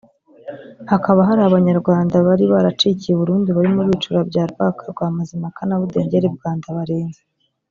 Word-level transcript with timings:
hakaba 0.91 1.19
hari 1.29 1.41
Abanyarwanda 1.43 2.15
bari 2.27 2.45
baracikiye 2.53 3.11
i 3.13 3.19
Burundi 3.19 3.49
barimo 3.57 3.81
Bicura 3.89 4.19
bya 4.29 4.43
Rwaka 4.51 4.81
rwa 4.91 5.05
Mazimpaka 5.15 5.61
na 5.69 5.75
Budengeri 5.81 6.27
bwa 6.35 6.51
Ndabarinze 6.59 7.21